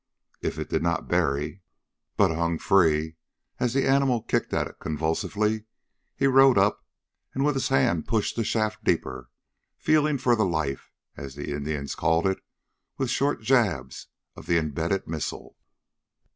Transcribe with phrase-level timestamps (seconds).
[0.41, 1.61] If it did not bury,
[2.17, 3.17] but hung free
[3.59, 5.65] as the animal kicked at it convulsively,
[6.15, 6.83] he rode up,
[7.35, 9.29] and with his hand pushed the shaft deeper,
[9.77, 12.43] feeling for the life, as the Indians called it,
[12.97, 15.55] with short jabs of the imbedded missile.